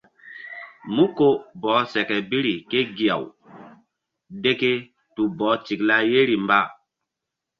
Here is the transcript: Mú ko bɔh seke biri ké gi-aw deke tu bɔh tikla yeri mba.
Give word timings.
Mú 0.93 1.03
ko 1.17 1.27
bɔh 1.61 1.81
seke 1.91 2.15
biri 2.29 2.53
ké 2.69 2.79
gi-aw 2.97 3.23
deke 4.43 4.71
tu 5.13 5.21
bɔh 5.37 5.53
tikla 5.65 5.95
yeri 6.11 6.35
mba. 6.45 6.59